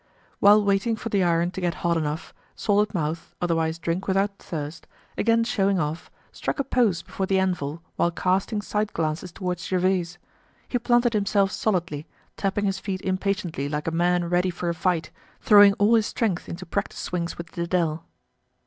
While 0.39 0.65
waiting 0.65 0.95
for 0.95 1.09
the 1.09 1.23
iron 1.23 1.51
to 1.51 1.61
get 1.61 1.75
hot 1.85 1.95
enough, 1.95 2.33
Salted 2.55 2.95
Mouth, 2.95 3.35
otherwise 3.39 3.77
Drink 3.77 4.07
without 4.07 4.35
Thirst, 4.39 4.87
again 5.15 5.43
showing 5.43 5.77
off, 5.79 6.09
struck 6.31 6.57
a 6.57 6.63
pose 6.63 7.03
before 7.03 7.27
the 7.27 7.37
anvil 7.37 7.83
while 7.97 8.09
casting 8.09 8.63
side 8.63 8.93
glances 8.93 9.31
toward 9.31 9.59
Gervaise. 9.59 10.17
He 10.67 10.79
planted 10.79 11.13
himself 11.13 11.51
solidly, 11.51 12.07
tapping 12.35 12.65
his 12.65 12.79
feet 12.79 13.01
impatiently 13.01 13.69
like 13.69 13.87
a 13.87 13.91
man 13.91 14.25
ready 14.27 14.49
for 14.49 14.69
a 14.69 14.73
fight, 14.73 15.11
throwing 15.39 15.73
all 15.73 15.93
his 15.93 16.07
strength 16.07 16.49
into 16.49 16.65
practice 16.65 16.97
swings 16.97 17.37
with 17.37 17.51
Dedele. 17.51 17.99